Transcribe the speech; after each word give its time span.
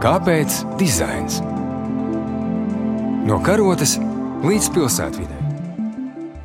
Kāpēc 0.00 0.54
dizains? 0.80 1.42
No 3.28 3.36
karotes 3.44 3.98
līdz 4.40 4.70
pilsētvidē. 4.72 5.40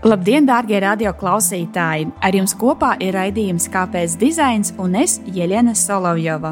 Labdien, 0.04 0.43
darbie 0.43 0.81
radioklausītāji! 0.84 2.09
Ar 2.20 2.36
jums 2.36 2.52
kopā 2.59 2.98
ir 2.99 3.16
raidījums 3.16 3.70
Kāpēc 3.71 4.20
dizains 4.20 4.76
un 4.76 4.99
es, 4.99 5.21
Jeļena 5.23 5.71
Solovjova. 5.71 6.52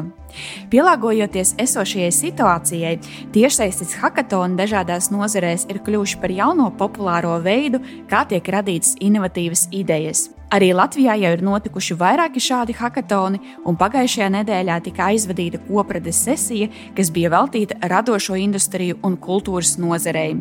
Pielāgojoties 0.72 1.54
esošajai 1.64 2.12
situācijai, 2.14 2.94
tiešsaistes 3.34 3.96
hackathoni 4.02 4.58
dažādās 4.60 5.10
nozarēs 5.14 5.68
ir 5.70 5.82
kļuvuši 5.84 6.22
par 6.22 6.34
jauno 6.34 6.70
populāro 6.78 7.36
veidu, 7.44 7.82
kā 8.10 8.24
tiek 8.30 8.54
radītas 8.56 8.96
innovatīvas 9.04 9.68
idejas. 9.72 10.28
Arī 10.54 10.68
Latvijā 10.76 11.16
jau 11.18 11.30
ir 11.34 11.40
notikuši 11.42 11.96
vairāki 11.98 12.38
šādi 12.38 12.76
hackathoni, 12.78 13.40
un 13.66 13.74
pagājušajā 13.80 14.28
nedēļā 14.36 14.76
tika 14.86 15.08
aizvadīta 15.10 15.58
koprades 15.66 16.20
sesija, 16.22 16.68
kas 16.94 17.10
bija 17.10 17.32
veltīta 17.32 17.80
radošo 17.90 18.36
industriju 18.38 19.00
un 19.02 19.16
kultūras 19.18 19.72
nozarei. 19.82 20.36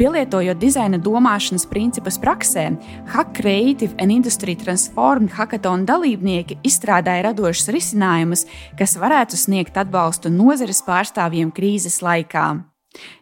Pielietojot 0.00 0.58
dizaina 0.58 0.98
domāšanas 0.98 1.68
principus 1.70 2.18
praksē, 2.18 2.64
Hack 3.12 3.36
Creative 3.38 3.94
and 4.02 4.10
Industry 4.10 4.56
Transformed 4.58 5.30
hackathon 5.36 5.86
dalībnieki 5.86 6.58
izstrādāja 6.66 7.28
radošus 7.28 7.70
risinājumus, 7.76 8.46
kas 8.74 8.96
varētu 8.98 9.15
sniegt 9.24 9.76
atbalstu 9.80 10.28
nozares 10.28 10.82
pārstāvjiem 10.84 11.52
krīzes 11.56 12.02
laikā. 12.04 12.48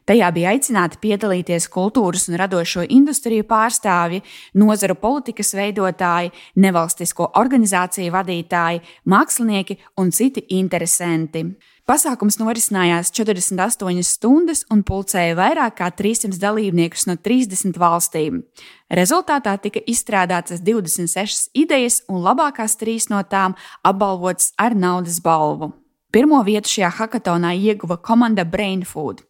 Tajā 0.04 0.30
bija 0.34 0.52
aicināti 0.54 0.98
piedalīties 1.02 1.66
kultūras 1.72 2.28
un 2.28 2.36
radošo 2.38 2.84
industriju 2.84 3.46
pārstāvji, 3.48 4.22
nozaru 4.60 4.96
politikas 5.00 5.54
veidotāji, 5.56 6.32
nevalstisko 6.60 7.30
organizāciju 7.40 8.12
vadītāji, 8.14 8.82
mākslinieki 9.10 9.78
un 10.00 10.12
citi 10.12 10.44
interesanti. 10.58 11.46
Pasākums 11.84 12.38
norisinājās 12.40 13.10
48 13.12 14.06
stundas 14.08 14.62
un 14.72 14.80
pulcēja 14.88 15.34
vairāk 15.36 15.76
kā 15.82 15.90
300 15.92 16.40
dalībniekus 16.40 17.04
no 17.10 17.18
30 17.20 17.76
valstīm. 17.80 18.40
Rezultātā 18.88 19.58
tika 19.60 19.84
izstrādātas 19.84 20.64
26 20.64 21.52
idejas, 21.52 22.00
un 22.08 22.24
labākās 22.24 22.78
trīs 22.80 23.10
no 23.12 23.20
tām 23.28 23.56
apbalvotas 23.84 24.54
ar 24.56 24.76
naudas 24.76 25.20
balvu. 25.20 25.74
Pirmo 26.14 26.38
vietu 26.46 26.70
šajā 26.70 26.92
hackathonā 26.94 27.50
ieguva 27.58 27.96
komanda 27.98 28.44
Brainfood. 28.46 29.24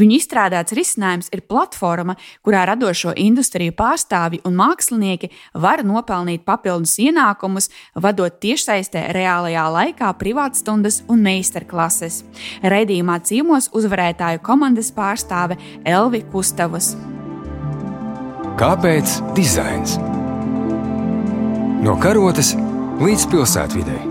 Viņu 0.00 0.14
izstrādāts 0.16 0.72
risinājums 0.72 1.28
ir 1.36 1.42
platforma, 1.44 2.14
kurā 2.40 2.62
radošo 2.70 3.12
industriju 3.12 3.74
pārstāvji 3.76 4.40
un 4.48 4.56
mākslinieki 4.56 5.28
var 5.52 5.84
nopelnīt 5.84 6.46
papildus 6.48 6.96
ienākumus, 7.04 7.68
vadot 7.92 8.40
tiešsaistē 8.40 9.10
reālajā 9.12 9.66
laikā 9.76 10.14
privātstundas 10.16 11.02
un 11.12 11.20
meistarklases. 11.28 12.22
Raidījumā 12.64 13.20
ciemos 13.28 13.68
uzvarētāju 13.76 14.40
komandas 14.40 14.88
pārstāve 14.96 15.60
Elvi 15.84 16.24
Kustavus. 16.32 16.94
Kāpēc 18.60 19.20
dizains? 19.36 19.98
No 21.84 22.00
karotes 22.00 22.54
līdz 23.00 23.28
pilsētvidei. 23.32 24.09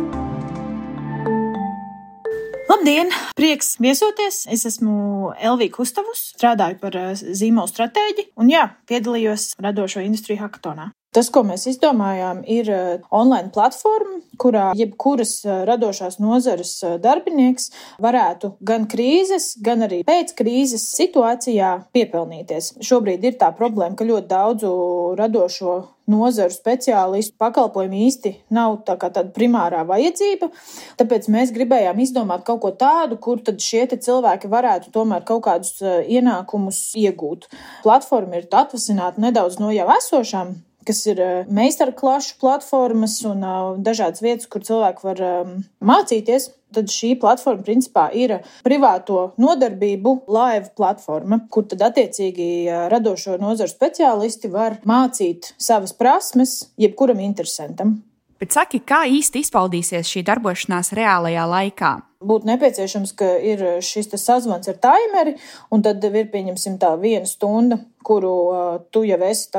Labdien! 2.70 3.10
Prieks 3.34 3.80
viesoties! 3.82 4.44
Es 4.54 4.62
esmu 4.70 5.32
Elvija 5.42 5.74
Kustavus, 5.74 6.28
strādāju 6.36 6.78
par 6.78 6.98
eh, 7.02 7.16
zīmolu 7.18 7.72
stratēģi 7.72 8.28
un 8.38 8.52
jā, 8.54 8.68
piedalījos 8.86 9.56
radošo 9.58 10.04
industriju 10.06 10.44
hackathonā. 10.44 10.92
Tas, 11.10 11.32
ko 11.34 11.42
mēs 11.42 11.64
izdomājām, 11.72 12.44
ir 12.46 12.68
uh, 12.70 13.06
online 13.10 13.50
platforma, 13.50 14.20
kurā 14.38 14.68
jebkuras 14.78 15.40
uh, 15.42 15.64
radošās 15.66 16.20
nozares 16.22 16.76
uh, 16.86 17.00
darbinieks 17.02 17.72
varētu 18.06 18.52
gan 18.62 18.86
krīzes, 18.92 19.56
gan 19.66 19.88
arī 19.88 20.04
pēc 20.06 20.36
krīzes 20.38 20.86
situācijā 20.94 21.72
piepelnīties. 21.98 22.76
Šobrīd 22.86 23.26
ir 23.26 23.40
tā 23.42 23.50
problēma, 23.58 23.98
ka 23.98 24.06
ļoti 24.06 24.30
daudzu 24.30 24.76
radošo 25.18 25.80
nozaru 26.14 26.54
speciālistu 26.54 27.34
pakalpojumu 27.42 28.06
īsti 28.06 28.36
nav 28.54 28.78
tā 28.86 29.00
kā 29.02 29.10
tāda 29.10 29.34
primārā 29.34 29.82
vajadzība. 29.90 30.54
Tāpēc 31.02 31.26
mēs 31.34 31.58
gribējām 31.58 32.06
izdomāt 32.06 32.46
kaut 32.46 32.62
ko 32.62 32.76
tādu, 32.78 33.18
kur 33.18 33.42
tad 33.42 33.66
šie 33.66 33.88
cilvēki 33.98 34.54
varētu 34.54 34.94
tomēr 34.94 35.26
kaut 35.26 35.48
kādus 35.50 35.78
ienākumus 35.82 36.86
iegūt. 37.02 37.50
Platforma 37.82 38.44
ir 38.44 38.50
atvasināta 38.50 39.26
nedaudz 39.26 39.58
no 39.58 39.74
jau 39.74 39.90
esošām 39.98 40.60
kas 40.88 41.04
ir 41.08 41.20
eh, 41.20 41.50
meistarklašu 41.52 42.38
platformas 42.42 43.20
un 43.28 43.44
eh, 43.44 43.60
dažādas 43.86 44.24
vietas, 44.24 44.48
kur 44.52 44.64
cilvēki 44.66 45.06
var 45.06 45.22
ehm, 45.26 45.60
mācīties. 45.86 46.54
Tad 46.70 46.92
šī 46.94 47.16
platforma 47.18 47.66
principā 47.66 48.04
ir 48.14 48.36
privāto 48.62 49.32
nodarbību 49.42 50.12
live 50.30 50.70
platforma, 50.78 51.40
kur 51.50 51.66
tad 51.70 51.82
attiecīgi 51.88 52.50
eh, 52.68 52.84
radošo 52.94 53.40
nozaru 53.42 53.74
speciālisti 53.74 54.52
var 54.54 54.78
mācīt 54.88 55.54
savas 55.58 55.96
prasmes 55.98 56.60
jebkuram 56.78 57.24
interesantam. 57.26 57.98
Bet 58.40 58.56
saki, 58.56 58.80
kā 58.88 59.02
īsti 59.10 59.42
izpaudīsies 59.44 60.08
šī 60.08 60.22
darbošanās 60.30 60.94
reālajā 60.96 61.44
laikā? 61.50 61.90
Būtu 62.24 62.48
nepieciešams, 62.48 63.12
ka 63.20 63.34
ir 63.44 63.64
šis 63.84 64.14
sazvans 64.20 64.68
ar 64.72 64.78
timeri, 64.80 65.36
un 65.72 65.84
tad 65.84 66.04
ir 66.08 66.30
pieņemsim 66.32 66.78
tā 66.80 66.94
viena 67.00 67.28
stunda 67.28 67.82
kuru 68.04 68.34
uh, 68.50 68.80
tu 68.94 69.04
jau 69.08 69.20
esi 69.26 69.50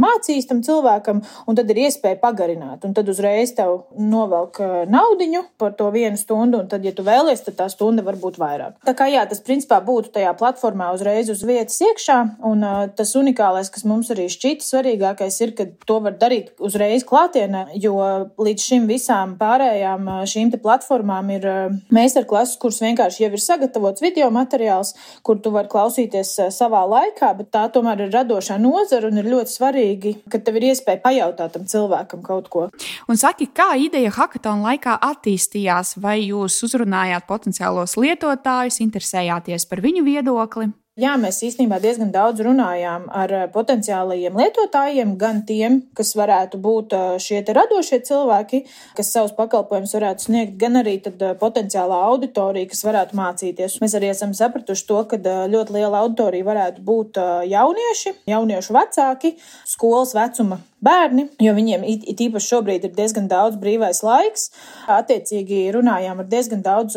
mācījis 0.00 0.48
tam 0.48 0.62
cilvēkam, 0.64 1.20
un 1.46 1.58
tad 1.58 1.70
ir 1.72 1.82
iespēja 1.84 2.18
pagarināt. 2.22 2.84
Un 2.86 2.94
tad 2.96 3.08
uzreiz 3.10 3.52
tev 3.56 3.84
novelk 3.98 4.60
uh, 4.62 4.76
naudiņu 4.90 5.42
par 5.60 5.74
to 5.78 5.90
vienu 5.92 6.18
stundu, 6.20 6.62
un 6.62 6.70
tad, 6.70 6.84
ja 6.86 6.92
tu 6.96 7.04
vēlies, 7.06 7.42
tad 7.44 7.58
tā 7.58 7.68
stunda 7.72 8.04
var 8.06 8.18
būt 8.20 8.38
vairāk. 8.40 8.78
Tā 8.86 8.94
kā 8.96 9.08
jā, 9.10 9.24
tas 9.28 9.42
principā 9.44 9.80
būtu 9.84 10.12
tajā 10.14 10.32
platformā 10.38 10.90
uzreiz 10.94 11.30
uz 11.32 11.42
vietas 11.46 11.80
iekšā, 11.84 12.18
un 12.50 12.64
uh, 12.66 12.86
tas 12.96 13.14
unikālais, 13.18 13.70
kas 13.72 13.86
mums 13.88 14.12
arī 14.14 14.28
šķita 14.32 14.66
svarīgākais, 14.66 15.40
ir, 15.44 15.54
ka 15.58 15.68
to 15.86 16.00
var 16.04 16.16
darīt 16.20 16.54
uzreiz 16.62 17.04
klātienē, 17.08 17.66
jo 17.82 17.98
līdz 18.40 18.68
šim 18.70 18.88
visām 18.90 19.36
pārējām 19.40 20.08
uh, 20.08 20.22
šīm 20.30 20.54
platformām 20.62 21.34
ir 21.36 21.48
uh, 21.48 21.76
meistarklases, 21.94 22.58
kuras 22.60 22.80
vienkārši 22.82 23.26
jau 23.26 23.32
ir 23.34 23.44
sagatavots 23.44 24.02
video 24.02 24.30
materiāls, 24.34 24.94
kur 25.26 25.38
tu 25.42 25.52
vari 25.54 25.70
klausīties 25.70 26.32
uh, 26.40 26.50
savā 26.54 26.82
laikā, 26.88 27.34
bet 27.38 27.52
tā 27.54 27.66
tomēr 27.72 27.79
tomēr 27.80 28.04
ir 28.06 28.12
radošā 28.14 28.58
nozara 28.60 29.08
un 29.10 29.20
ir 29.20 29.28
ļoti 29.32 29.54
svarīgi, 29.54 30.14
ka 30.30 30.40
tev 30.44 30.60
ir 30.60 30.70
iespēja 30.70 31.00
pajautāt 31.04 31.56
tam 31.56 31.66
cilvēkam 31.70 32.24
kaut 32.26 32.50
ko. 32.52 32.66
Un 33.08 33.20
saki, 33.20 33.48
kā 33.56 33.72
ideja 33.80 34.12
hackathon 34.14 34.64
laikā 34.66 34.98
attīstījās? 35.10 35.96
Vai 36.00 36.20
jūs 36.26 36.60
uzrunājāt 36.66 37.26
potenciālos 37.28 37.96
lietotājus, 38.00 38.80
interesējāties 38.84 39.66
par 39.70 39.82
viņu 39.84 40.04
viedokli? 40.06 40.70
Jā, 40.98 41.12
mēs 41.14 41.36
īstenībā 41.46 41.76
diezgan 41.78 42.08
daudz 42.10 42.42
runājām 42.42 43.04
ar 43.14 43.30
eh, 43.30 43.44
potenciālajiem 43.54 44.34
lietotājiem, 44.34 45.12
gan 45.20 45.44
tiem, 45.46 45.76
kas 45.94 46.16
varētu 46.18 46.58
būt 46.60 46.96
eh, 46.98 47.12
šie 47.22 47.44
radošie 47.46 48.00
cilvēki, 48.08 48.64
kas 48.98 49.12
savus 49.14 49.30
pakalpojumus 49.36 49.94
varētu 49.94 50.26
sniegt, 50.26 50.56
gan 50.58 50.80
arī 50.80 50.96
eh, 50.98 51.30
potenciālā 51.38 52.00
auditorija, 52.08 52.68
kas 52.72 52.82
varētu 52.82 53.16
mācīties. 53.20 53.78
Mēs 53.84 53.94
arī 54.00 54.10
esam 54.10 54.34
sapratuši 54.34 54.88
to, 54.88 54.98
ka 55.12 55.20
ļoti 55.54 55.76
liela 55.78 56.02
auditorija 56.02 56.48
varētu 56.50 56.82
būt 56.82 57.22
jaunieši, 57.52 58.16
jauniešu 58.34 58.74
vecāki, 58.74 59.36
skolas 59.70 60.16
vecuma 60.18 60.58
bērni, 60.80 61.26
jo 61.44 61.52
viņiem 61.54 61.84
it 61.84 62.20
īpaši 62.24 62.54
šobrīd 62.54 62.86
ir 62.88 62.94
diezgan 62.96 63.26
daudz 63.28 63.58
brīvais 63.60 64.00
laiks. 64.02 64.48
Attiecīgi 64.90 65.66
runājām 65.76 66.22
ar 66.22 66.28
diezgan 66.28 66.64
daudz 66.64 66.96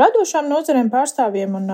radošām 0.00 0.48
nozarēm 0.48 0.88
pārstāvjiem, 0.92 1.58
un 1.58 1.68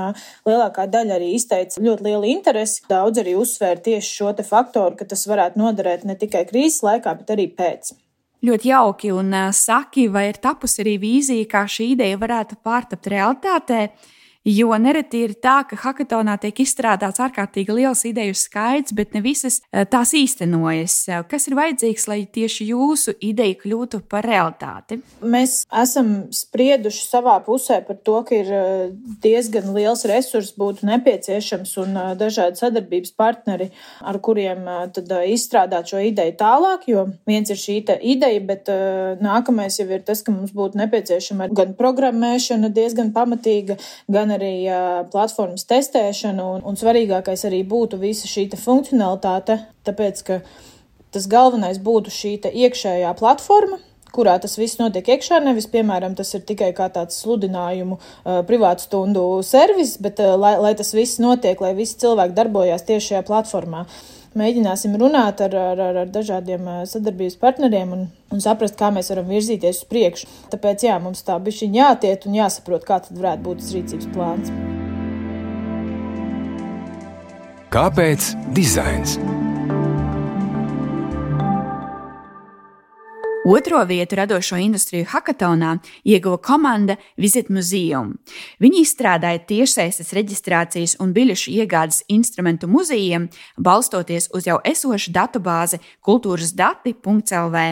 lielākā 0.49 0.89
daļa 0.91 1.21
arī 1.21 1.31
izteica 1.39 1.56
ļoti 1.83 2.07
lielu 2.07 2.31
interesi. 2.31 2.83
Daudz 2.91 3.23
arī 3.23 3.37
uzsvēra 3.39 3.81
tieši 3.83 4.11
šo 4.19 4.33
faktoru, 4.47 4.97
ka 4.97 5.05
tas 5.05 5.27
varētu 5.29 5.61
noderēt 5.61 6.05
ne 6.05 6.17
tikai 6.19 6.45
krīzes 6.49 6.83
laikā, 6.87 7.15
bet 7.21 7.33
arī 7.37 7.49
pēc. 7.57 7.95
Ļoti 8.47 8.69
jauki, 8.69 9.11
un 9.17 9.33
saki, 9.53 10.09
vai 10.13 10.29
ir 10.29 10.39
tapusi 10.43 10.83
arī 10.85 10.99
vīzija, 11.03 11.47
kā 11.49 11.65
šī 11.67 11.93
ideja 11.95 12.19
varētu 12.21 12.61
pārtapt 12.63 13.09
realitātē. 13.11 13.81
Jo 14.47 14.77
nereti 14.79 15.25
ir 15.27 15.33
tā, 15.43 15.57
ka 15.67 15.75
hackathonā 15.81 16.37
tiek 16.39 16.61
izstrādāts 16.63 17.19
ārkārtīgi 17.19 17.75
liels 17.75 18.05
ideju 18.07 18.35
skaits, 18.39 18.95
bet 18.95 19.17
ne 19.17 19.23
visas 19.25 19.57
eh, 19.73 19.83
tās 19.91 20.13
īstenojas. 20.15 20.95
Kas 21.27 21.49
ir 21.51 21.57
vajadzīgs, 21.59 22.05
lai 22.07 22.21
tieši 22.31 22.69
jūsu 22.69 23.17
ideja 23.27 23.57
kļūtu 23.59 24.05
par 24.07 24.23
realitāti? 24.23 25.01
Mēs 25.27 25.65
esam 25.83 26.29
sprieduši 26.31 27.09
savā 27.09 27.41
pusē 27.43 27.81
par 27.89 27.99
to, 28.07 28.21
ka 28.29 28.39
ir 28.39 28.53
eh, 28.55 28.85
diezgan 29.25 29.73
liels 29.75 30.07
resurs 30.07 30.53
būtu 30.55 30.87
nepieciešams 30.93 31.75
un 31.83 31.99
eh, 32.05 32.15
dažādi 32.23 32.63
sadarbības 32.63 33.17
partneri, 33.19 33.73
ar 34.07 34.21
kuriem 34.23 34.63
tad 34.95 35.11
izstrādāt 35.27 35.91
šo 35.91 36.05
ideju 36.07 36.37
tālāk, 36.39 36.87
jo 36.93 37.09
viens 37.27 37.51
ir 37.51 37.59
šī 37.59 37.81
ideja, 37.99 38.39
bet 38.47 38.71
nākamais 39.23 39.81
jau 39.81 39.89
ir 39.91 40.07
tas, 40.07 40.23
ka 40.23 40.31
mums 40.31 40.55
būtu 40.55 40.79
nepieciešama 40.79 41.51
gan 41.57 41.75
programmēšana 41.79 42.71
diezgan 42.75 43.11
pamatīga, 43.17 43.81
gan 44.07 44.36
arī 44.37 44.55
platformas 45.13 45.67
testēšanu, 45.69 46.47
un, 46.57 46.65
un 46.69 46.79
svarīgākais 46.79 47.47
arī 47.49 47.63
būtu 47.67 47.99
visa 48.01 48.29
šī 48.31 48.49
funkcionalitāte, 48.61 49.59
tāpēc 49.89 50.23
ka 50.29 50.41
tas 51.15 51.29
galvenais 51.31 51.81
būtu 51.83 52.13
šī 52.13 52.33
iekšējā 52.53 53.13
platforma, 53.19 53.81
kurā 54.15 54.37
tas 54.43 54.57
viss 54.59 54.81
notiek 54.81 55.09
iekšā. 55.17 55.41
Nevis, 55.45 55.69
piemēram, 55.73 56.17
tas 56.19 56.35
ir 56.37 56.45
tikai 56.49 56.73
kā 56.77 56.89
tāds 56.93 57.19
sludinājumu 57.23 57.99
uh, 57.99 58.43
privātu 58.49 58.87
stundu 58.87 59.25
servis, 59.47 59.97
bet 60.03 60.23
uh, 60.23 60.35
lai, 60.41 60.57
lai 60.63 60.75
tas 60.79 60.93
viss 60.97 61.21
notiek, 61.23 61.61
lai 61.61 61.75
visi 61.79 61.99
cilvēki 62.03 62.37
darbojās 62.37 62.87
tieši 62.87 63.13
šajā 63.13 63.25
platformā. 63.29 63.87
Mēģināsim 64.37 64.93
runāt 65.01 65.41
ar, 65.41 65.55
ar, 65.57 65.81
ar, 65.81 65.99
ar 66.03 66.11
dažādiem 66.13 66.67
sadarbības 66.91 67.39
partneriem 67.41 67.95
un, 67.97 68.03
un 68.35 68.43
saprast, 68.45 68.77
kā 68.77 68.91
mēs 68.93 69.09
varam 69.15 69.31
virzīties 69.33 69.81
uz 69.81 69.89
priekšu. 69.89 70.29
Tāpēc 70.53 70.85
jā, 70.91 70.99
mums 71.01 71.25
tā 71.25 71.39
bišķiņ 71.41 71.81
jātiet 71.81 72.29
un 72.29 72.37
jāsaprot, 72.43 72.85
kā 72.85 73.01
tad 73.07 73.17
varētu 73.17 73.47
būt 73.49 73.65
tas 73.65 73.73
rīcības 73.79 74.13
plāns. 74.13 74.53
Kāpēc 77.73 78.33
dizains? 78.57 79.17
Otro 83.49 83.85
vietu 83.85 84.17
radošo 84.19 84.57
industriju 84.59 85.07
hackathonā 85.07 85.77
ieguva 86.03 86.41
komanda 86.43 86.97
Visit 87.17 87.47
Museum. 87.47 88.09
Viņi 88.59 88.81
izstrādāja 88.83 89.39
tiešsaistes 89.47 90.11
reģistrācijas 90.19 90.97
un 90.99 91.13
biļešu 91.15 91.55
iegādes 91.55 92.01
instrumentu 92.11 92.67
muzejiem, 92.67 93.29
balstoties 93.55 94.27
uz 94.35 94.51
jau 94.51 94.59
esošu 94.67 95.15
datubāzi 95.15 95.79
kultūrasdati.lv. 96.03 97.65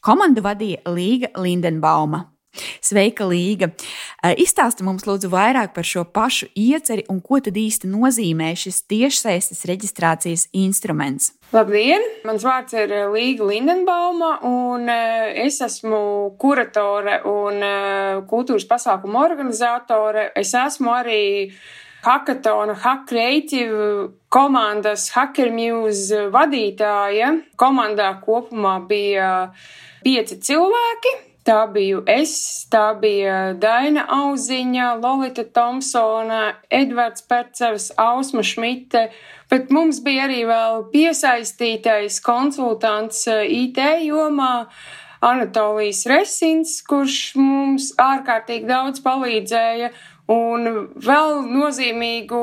Komandu 0.00 0.48
vadīja 0.48 0.96
Līga 0.96 1.34
Lindenbauma. 1.36 2.24
Sveika, 2.84 3.26
Līga! 3.28 3.70
Izstāsti 4.38 4.86
mums 4.86 5.06
lūdzu 5.08 5.30
vairāk 5.32 5.74
par 5.76 5.86
šo 5.86 6.04
pašu 6.04 6.50
ieceri 6.58 7.04
un 7.12 7.22
ko 7.24 7.40
tad 7.44 7.58
īsti 7.58 7.90
nozīmē 7.90 8.52
šis 8.58 8.82
tiešsaistes 8.90 9.64
reģistrācijas 9.68 10.48
instruments. 10.52 11.32
Labdien! 11.54 12.02
Mans 12.28 12.44
vārds 12.44 12.74
ir 12.76 12.92
Līga 13.12 13.46
Lindenbauma, 13.48 14.38
un 14.44 14.88
es 14.88 15.60
esmu 15.64 16.36
kuratore 16.40 17.20
un 17.28 17.62
kultūras 18.28 18.66
pasākumu 18.68 19.22
organizatore. 19.22 20.30
Es 20.36 20.52
esmu 20.56 20.92
arī 20.98 21.22
Hackathona 22.04 22.76
Hack 22.78 23.08
Creative 23.08 24.08
komandas 24.30 25.08
Hacker 25.14 25.50
Muse 25.50 26.28
vadītāja. 26.32 27.32
Komandā 27.58 28.12
kopumā 28.22 28.78
bija 28.86 29.30
pieci 30.04 30.38
cilvēki. 30.38 31.27
Tā 31.48 31.62
biju 31.72 32.02
es, 32.12 32.32
tā 32.68 32.90
bija 33.00 33.54
Daina 33.56 34.02
Auziņa, 34.12 34.88
Lolita 35.00 35.46
Thompsona, 35.48 36.40
Edvards 36.68 37.24
Percevs, 37.24 37.86
Ausma 37.96 38.42
Šmite, 38.44 39.06
bet 39.48 39.70
mums 39.72 40.02
bija 40.04 40.26
arī 40.26 40.42
vēl 40.44 40.82
piesaistītais 40.92 42.18
konsultants 42.26 43.22
eh, 43.32 43.46
IT 43.62 43.80
jomā. 44.04 44.66
Anatolijas 45.24 46.04
Resins, 46.06 46.76
kurš 46.86 47.16
mums 47.40 47.88
ārkārtīgi 47.98 48.68
daudz 48.68 49.00
palīdzēja, 49.02 49.88
un 50.30 50.68
vēl 51.08 51.40
nozīmīgu 51.48 52.42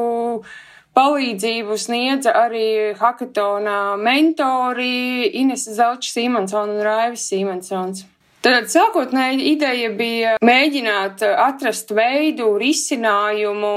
palīdzību 0.98 1.78
sniedza 1.78 2.34
arī 2.42 2.66
hackathonā 2.98 3.78
mentori 4.02 5.30
Ines 5.46 5.70
Zelčs 5.78 6.12
Simonsons 6.18 6.74
un 6.74 6.84
Raivis 6.90 7.30
Simonsons. 7.30 8.08
Tad 8.46 8.68
sākotnēji 8.70 9.48
ideja 9.56 9.88
bija 9.98 10.36
mēģināt 10.46 11.24
atrast 11.26 11.90
veidu, 11.98 12.52
risinājumu 12.62 13.72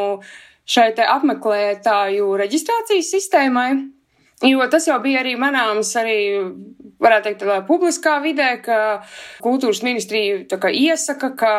šai 0.69 0.91
apmeklētāju 1.07 2.27
reģistrācijas 2.37 3.09
sistēmai. 3.15 3.71
Jo 4.45 4.67
tas 4.71 4.85
jau 4.87 4.99
bija 5.03 5.23
arī 5.23 5.33
manāms, 5.41 5.95
arī, 5.97 6.19
varētu 7.01 7.27
teikt, 7.31 7.41
tādā 7.41 7.57
publiskā 7.67 8.19
vidē, 8.23 8.51
ka 8.63 8.77
kultūras 9.41 9.81
ministrija 9.87 10.61
kā, 10.61 10.69
iesaka, 10.69 11.33
ka 11.41 11.55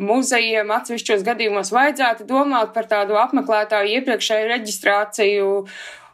muzejiem 0.00 0.72
atsevišķos 0.78 1.26
gadījumos 1.28 1.74
vajadzētu 1.76 2.24
domāt 2.26 2.72
par 2.72 2.88
tādu 2.88 3.20
apmeklētāju 3.20 4.00
iepriekšēju 4.00 4.50
reģistrāciju. 4.54 5.52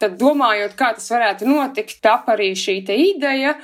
Tad 0.03 0.19
domājot, 0.19 0.75
kā 0.75 0.91
tas 0.99 1.07
varētu 1.15 1.47
notikt, 1.47 1.97
tap 2.03 2.27
arī 2.35 2.51
šī 2.51 2.81
ideja 2.83 3.55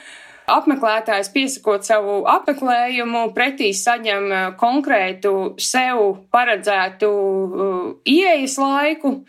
apmeklētājs 0.56 1.32
piesakot 1.34 1.86
savu 1.88 2.22
apmeklējumu, 2.30 3.30
pretī 3.36 3.72
saņem 3.76 4.26
uh, 4.30 4.48
konkrētu 4.60 5.54
sev 5.62 6.02
paredzētu 6.34 7.12
uh, 7.12 7.78
ieejas 8.08 8.58
laiku. 8.62 9.20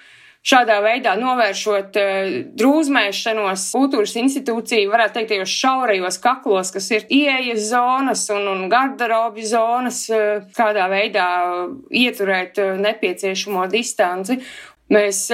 Šādā 0.40 0.78
veidā 0.80 1.12
novēršot 1.20 1.98
uh, 2.00 2.32
drūzmēšanos 2.56 3.66
kultūras 3.76 4.16
institūciju, 4.22 4.88
varētu 4.92 5.18
teikt, 5.18 5.32
tajos 5.34 5.54
šaurajos 5.60 6.20
kaklos, 6.24 6.72
kas 6.74 6.90
ir 6.96 7.06
ieejas 7.12 7.68
zonas 7.74 8.24
un, 8.32 8.48
un 8.48 8.66
garderobju 8.72 9.46
zonas, 9.52 10.02
kādā 10.56 10.88
veidā 10.92 11.28
ieturēt 11.92 12.60
nepieciešamo 12.80 13.68
distanci. 13.72 14.40
Mēs 14.90 15.26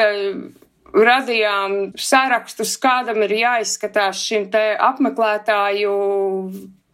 radījām 0.95 1.77
sarakstus, 1.99 2.77
kādam 2.83 3.23
ir 3.27 3.37
jāizskatās 3.41 4.23
šim 4.29 4.51
apmeklētāju 4.55 5.95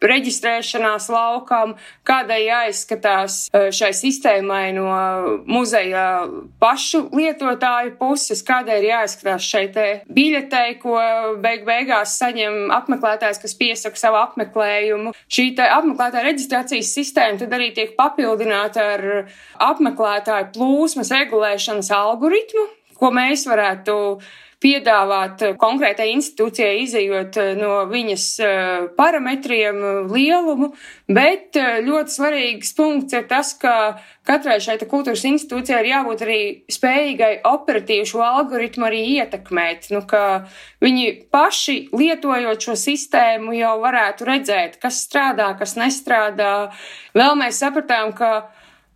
reģistrēšanās 0.02 1.08
laukam, 1.12 1.76
kādai 2.06 2.40
jāizskatās 2.46 3.46
e, 3.48 3.64
šai 3.74 3.92
sistēmai 3.96 4.72
no 4.76 4.88
muzeja 5.46 6.24
pašu 6.62 7.04
lietotāju 7.14 7.94
puses, 8.00 8.42
kādai 8.46 8.80
ir 8.80 8.88
jāizskatās 8.90 9.46
šai 9.46 9.64
te 9.74 9.86
biļetei, 10.10 10.76
ko 10.82 10.98
beig 11.42 11.66
beigās 11.68 12.16
saņem 12.20 12.72
apmeklētājs, 12.74 13.40
kas 13.42 13.56
piesaka 13.58 14.00
savu 14.00 14.20
apmeklējumu. 14.22 15.14
Šī 15.32 15.52
apmeklētāja 15.62 16.26
reģistrācijas 16.30 16.92
sistēma 16.98 17.42
tad 17.44 17.54
arī 17.56 17.70
tiek 17.76 17.94
papildināta 17.98 18.88
ar 18.96 19.08
apmeklētāju 19.70 20.52
plūsmas 20.56 21.12
regulēšanas 21.14 21.92
algoritmu, 21.94 22.66
ko 23.02 23.10
mēs 23.14 23.46
varētu 23.50 23.98
piedāvāt 24.62 25.42
konkrētai 25.58 26.08
institūcijai, 26.14 26.82
izējot 26.84 27.38
eh, 27.40 27.50
no 27.58 27.82
viņas 27.90 28.26
eh, 28.42 28.86
parametriem, 28.98 29.80
lielumu, 30.12 30.70
bet 31.10 31.58
eh, 31.58 31.80
ļoti 31.82 32.14
svarīgs 32.14 32.74
punkts 32.78 33.16
ir 33.16 33.26
tas, 33.30 33.52
ka 33.58 33.74
katrai 34.28 34.60
šai 34.62 34.78
kultūras 34.82 35.24
institūcijai 35.26 35.82
ir 35.82 35.90
jābūt 35.90 36.24
arī 36.26 36.40
spējīgai 36.70 37.32
operatīvu 37.50 38.08
šo 38.12 38.22
algoritmu 38.26 38.86
arī 38.86 39.02
ietekmēt, 39.16 39.90
nu, 39.94 40.04
viņi 40.82 41.06
paši 41.34 41.78
lietojot 41.90 42.68
šo 42.68 42.78
sistēmu 42.78 43.56
jau 43.58 43.76
varētu 43.82 44.30
redzēt, 44.30 44.78
kas 44.82 45.02
strādā, 45.08 45.52
kas 45.58 45.74
nestrādā. 45.80 46.54
Vēl 47.18 47.34
mēs 47.40 47.58
sapratām, 47.64 48.14
ka 48.14 48.34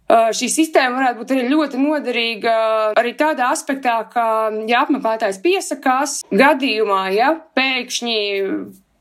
Šī 0.06 0.46
sistēma 0.52 1.00
varētu 1.00 1.18
būt 1.18 1.32
arī 1.34 1.44
ļoti 1.50 1.78
noderīga 1.82 2.56
arī 2.94 3.16
tādā 3.18 3.50
aspektā, 3.50 3.98
ka, 4.12 4.26
ja 4.70 4.84
apmeklētājs 4.84 5.40
piesakās 5.42 6.20
gadījumā, 6.30 7.00
ja 7.16 7.32
pēkšņi 7.58 8.20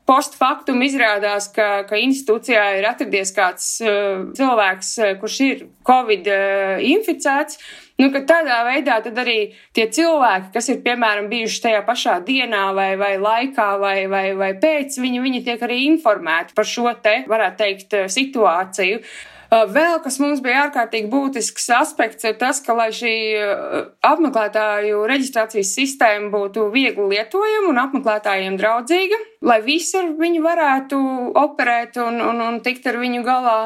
postfaktum 0.06 0.82
izrādās, 0.86 1.48
ka, 1.54 1.84
ka 1.86 1.98
institūcijā 1.98 2.64
ir 2.78 2.86
atradies 2.90 3.32
kāds 3.34 3.68
uh, 3.82 4.28
cilvēks, 4.38 4.92
kurš 5.22 5.38
ir 5.46 5.64
Covid 5.86 6.30
uh, 6.30 6.82
inficēts, 6.82 7.58
nu, 8.02 8.10
tādā 8.14 8.60
veidā 8.68 8.98
arī 9.02 9.38
tie 9.74 9.86
cilvēki, 9.98 10.52
kas 10.54 10.70
ir, 10.70 10.82
piemēram, 10.86 11.30
bijuši 11.30 11.62
tajā 11.68 11.84
pašā 11.86 12.18
dienā 12.26 12.68
vai, 12.74 12.92
vai 12.98 13.14
laikā 13.18 13.70
vai, 13.82 13.96
vai, 14.10 14.26
vai 14.38 14.52
pēc, 14.62 14.98
viņi, 15.02 15.22
viņi 15.26 15.46
tiek 15.46 15.66
arī 15.66 15.84
informēti 15.88 16.54
par 16.58 16.70
šo 16.70 16.90
te, 17.02 17.20
varētu 17.30 17.62
teikt, 17.62 17.98
situāciju. 18.18 19.02
Uh, 19.02 19.35
vēl 19.50 20.00
kas 20.04 20.18
mums 20.22 20.40
bija 20.42 20.66
ārkārtīgi 20.66 21.10
būtisks 21.10 21.68
aspekts, 21.76 22.24
ir 22.26 22.34
tas, 22.40 22.60
ka, 22.64 22.74
lai 22.74 22.88
šī 22.94 23.14
uh, 23.38 23.76
apmeklētāju 24.06 25.04
reģistrācijas 25.06 25.74
sistēma 25.78 26.30
būtu 26.32 26.68
viegli 26.74 27.06
lietojama 27.14 27.70
un 27.70 27.82
apmeklētājiem 27.84 28.58
draudzīga, 28.58 29.20
lai 29.46 29.60
visi 29.62 29.96
ar 30.00 30.10
viņu 30.18 30.42
varētu 30.42 30.98
operēt 31.42 32.00
un, 32.02 32.20
un, 32.20 32.42
un 32.48 32.60
tikt 32.64 32.86
ar 32.90 32.98
viņu 33.02 33.22
galā. 33.26 33.60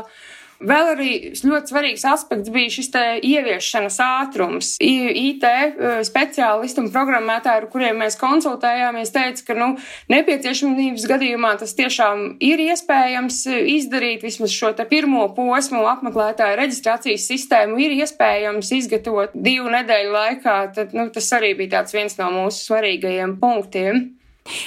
Vēl 0.60 0.90
arī 0.92 1.10
ļoti 1.40 1.72
svarīgs 1.72 2.02
aspekts 2.04 2.50
bija 2.52 2.68
šis 2.74 2.90
ieviešanas 3.24 3.96
ātrums. 4.04 4.74
IT 4.84 5.44
eh, 5.48 6.00
speciālisti 6.04 6.82
un 6.82 6.90
programmētāji, 6.92 7.62
ar 7.62 7.66
kuriem 7.72 8.02
mēs 8.02 8.18
konsultējāmies, 8.20 9.12
teica, 9.14 9.46
ka 9.46 9.56
nu, 9.56 9.70
nepieciešamības 10.12 11.06
gadījumā 11.08 11.54
tas 11.62 11.72
tiešām 11.78 12.24
ir 12.44 12.60
iespējams 12.66 13.38
izdarīt. 13.72 14.26
Vismaz 14.26 14.52
šo 14.52 14.74
pirmo 14.90 15.24
posmu 15.36 15.80
apmeklētāju 15.94 16.58
reģistrācijas 16.60 17.24
sistēmu 17.32 17.80
ir 17.80 17.96
iespējams 18.02 18.72
izgatavot 18.76 19.32
divu 19.32 19.72
nedēļu 19.72 20.12
laikā. 20.12 20.58
Tad, 20.76 20.92
nu, 20.96 21.08
tas 21.14 21.30
arī 21.36 21.54
bija 21.56 21.86
viens 21.94 22.18
no 22.20 22.28
mūsu 22.34 22.66
svarīgajiem 22.68 23.38
punktiem. 23.40 24.10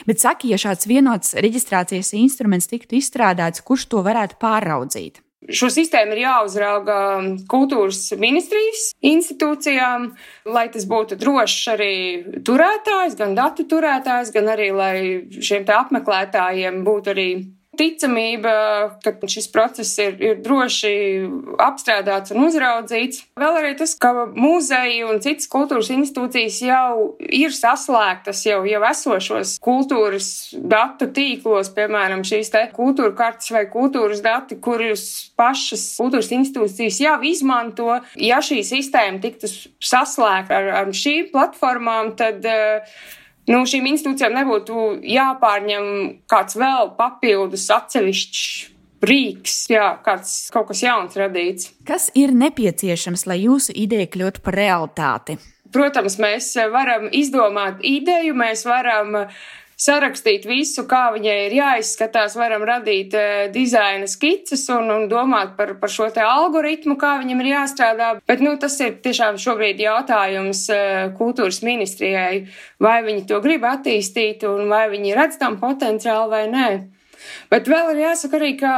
Bet 0.08 0.22
saki, 0.24 0.50
ja 0.54 0.58
šāds 0.62 0.88
vienots 0.90 1.36
reģistrācijas 1.38 2.14
instruments 2.18 2.70
tiktu 2.72 2.98
izstrādāts, 2.98 3.62
kurš 3.66 3.88
to 3.94 4.02
varētu 4.06 4.40
pāraudzīt? 4.42 5.22
Šo 5.52 5.68
sistēmu 5.74 6.16
ir 6.16 6.22
jāuzrauga 6.24 6.98
kultūras 7.52 8.06
ministrijas 8.20 8.92
institūcijām, 9.04 10.12
lai 10.48 10.68
tas 10.72 10.86
būtu 10.88 11.18
drošs 11.20 11.66
arī 11.74 11.96
turētājs, 12.48 13.18
gan 13.20 13.36
datu 13.36 13.66
turētājs, 13.68 14.32
gan 14.36 14.48
arī, 14.54 14.70
lai 14.76 14.96
šiem 15.44 15.68
apmeklētājiem 15.68 16.84
būtu 16.88 17.14
arī 17.16 17.30
ticamība, 17.78 18.54
ka 19.04 19.14
šis 19.30 19.48
process 19.54 19.98
ir, 20.02 20.18
ir 20.22 20.42
droši 20.44 20.94
apstrādāts 21.64 22.34
un 22.34 22.46
uzraudzīts. 22.48 23.24
Vēl 23.40 23.60
arī 23.62 23.74
tas, 23.80 23.96
ka 24.00 24.12
muzeji 24.34 25.04
un 25.08 25.22
citas 25.24 25.50
kultūras 25.52 25.90
institūcijas 25.94 26.60
jau 26.66 26.94
ir 27.24 27.56
saslēgtas 27.56 28.44
jau, 28.48 28.62
jau 28.70 28.84
esošos 28.90 29.56
kultūras 29.64 30.28
datu 30.54 31.10
tīklos, 31.14 31.72
piemēram, 31.76 32.26
šīs 32.28 32.54
te 32.54 32.64
kultūra 32.76 33.14
kartas 33.18 33.52
vai 33.54 33.66
kultūras 33.72 34.24
dati, 34.26 34.60
kurus 34.62 35.08
pašas 35.40 35.88
kultūras 36.00 36.32
institūcijas 36.36 37.02
jau 37.04 37.18
izmanto. 37.26 37.90
Ja 38.20 38.42
šī 38.44 38.62
sistēma 38.68 39.22
tiktu 39.24 39.50
saslēgta 39.84 40.62
ar, 40.62 40.72
ar 40.84 40.94
šīm 40.94 41.32
platformām, 41.34 42.14
tad 42.20 42.46
uh, 42.48 42.96
nu, 43.52 43.64
šīm 43.70 43.88
institūcijām 43.94 44.36
nebūtu 44.38 44.86
jāpārņem 45.14 45.88
kāds 46.32 46.60
vēl 46.60 46.94
papildus 47.00 47.70
atsevišķs 47.74 48.44
rīks, 49.04 49.58
jā, 49.74 49.88
kāds 50.04 50.36
kaut 50.54 50.70
kas 50.72 50.84
jauns 50.86 51.18
radīts. 51.20 51.74
Kas 51.88 52.10
ir 52.18 52.32
nepieciešams, 52.38 53.26
lai 53.28 53.42
jūsu 53.44 53.76
ideja 53.76 54.08
kļūtu 54.14 54.44
par 54.46 54.58
realitāti? 54.60 55.38
Protams, 55.74 56.20
mēs 56.22 56.52
varam 56.72 57.08
izdomāt 57.12 57.82
ideju, 57.82 58.36
mēs 58.38 58.62
varam 58.70 59.26
sarakstīt 59.84 60.48
visu, 60.48 60.86
kā 60.90 61.10
viņai 61.16 61.36
ir 61.48 61.56
jāizskatās, 61.58 62.38
varam 62.40 62.64
radīt 62.68 63.16
uh, 63.18 63.46
dizaina 63.54 64.08
skices 64.10 64.66
un, 64.74 64.90
un 64.94 65.06
domāt 65.12 65.58
par, 65.60 65.76
par 65.82 65.92
šo 65.92 66.08
te 66.14 66.24
algoritmu, 66.24 66.96
kā 67.00 67.18
viņam 67.22 67.44
ir 67.44 67.52
jāstrādā. 67.52 68.10
Bet, 68.30 68.44
nu, 68.46 68.56
tas 68.62 68.80
ir 68.84 68.98
tiešām 69.04 69.40
šobrīd 69.42 69.84
jautājums 69.84 70.66
uh, 70.72 71.12
kultūras 71.20 71.62
ministrijai, 71.66 72.46
vai 72.84 72.98
viņi 73.06 73.28
to 73.30 73.44
grib 73.44 73.68
attīstīt 73.68 74.48
un 74.48 74.72
vai 74.72 74.88
viņi 74.94 75.16
redz 75.20 75.40
tam 75.42 75.60
potenciālu 75.62 76.32
vai 76.32 76.46
nē. 76.52 76.68
Bet 77.52 77.70
vēl 77.72 77.94
ir 77.94 78.06
jāsaka 78.08 78.40
arī, 78.40 78.56
ka 78.60 78.74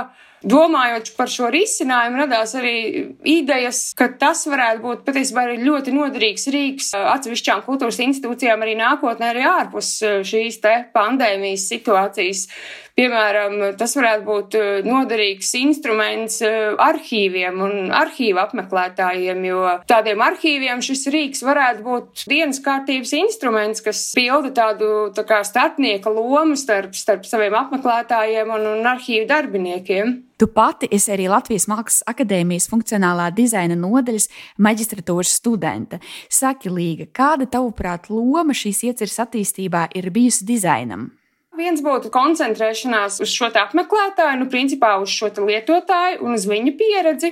domājot 0.45 1.11
par 1.17 1.31
šo 1.31 1.49
risinājumu, 1.53 2.21
radās 2.23 2.55
arī 2.59 2.77
idejas, 3.25 3.89
ka 3.97 4.09
tas 4.21 4.45
varētu 4.49 4.83
būt 4.85 5.03
patiesībā 5.07 5.47
ļoti 5.57 5.93
noderīgs 5.95 6.47
rīks 6.53 6.93
atsevišķām 6.99 7.65
kultūras 7.65 8.01
institūcijām 8.05 8.65
arī 8.65 8.77
nākotnē, 8.79 9.33
arī 9.33 9.45
ārpus 9.49 9.97
šīs 10.27 10.61
te 10.63 10.77
pandēmijas 10.95 11.69
situācijas. 11.73 12.47
Piemēram, 12.95 13.57
tas 13.75 13.91
varētu 13.97 14.23
būt 14.23 14.55
noderīgs 14.87 15.49
instruments 15.59 16.37
arhīviem 16.39 17.57
un 17.65 17.89
arhīvu 17.91 18.39
apmeklētājiem, 18.39 19.41
jo 19.49 19.73
tādiem 19.89 20.23
arhīviem 20.23 20.83
šis 20.85 21.03
rīks 21.11 21.43
varētu 21.43 21.83
būt 21.83 22.23
dienas 22.31 22.61
kārtības 22.63 23.11
instruments, 23.19 23.83
kas 23.83 24.05
pilda 24.15 24.53
tādu 24.55 25.09
tā 25.17 25.25
kā 25.27 25.41
starpnieka 25.43 26.13
lomu 26.15 26.55
starp, 26.55 26.95
starp 26.95 27.27
saviem 27.27 27.57
apmeklētājiem 27.65 28.55
un, 28.55 28.69
un 28.77 28.89
arhīvu 28.95 29.27
darbiniekiem. 29.27 30.15
Tu 30.37 30.47
pati 30.51 30.89
esi 30.91 31.13
arī 31.15 31.29
Latvijas 31.31 31.67
Mākslas 31.71 32.01
akadēmijas 32.11 32.67
funkcionālā 32.67 33.29
dizaina 33.35 33.77
nodaļas 33.79 34.27
maģistratūras 34.59 35.31
studente. 35.39 36.01
Saki, 36.27 36.71
Līga, 36.75 37.07
kāda 37.07 37.47
tavuprāt 37.53 38.09
loma 38.11 38.51
šīs 38.51 38.83
ieceres 38.89 39.15
attīstībā 39.23 39.87
ir 39.95 40.09
bijusi 40.11 40.43
dizainam? 40.49 41.13
Viens 41.55 41.79
būtu 41.79 42.11
koncentrēšanās 42.11 43.21
uz 43.23 43.31
šo 43.31 43.47
apmeklētāju, 43.47 44.41
nu, 44.41 44.49
principā 44.51 44.97
uz 44.99 45.13
šo 45.15 45.31
lietotāju 45.39 46.19
un 46.27 46.35
uz 46.35 46.43
viņa 46.51 46.75
pieredzi. 46.75 47.31